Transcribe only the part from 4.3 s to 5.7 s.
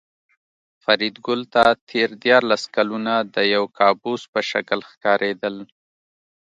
په شکل ښکارېدل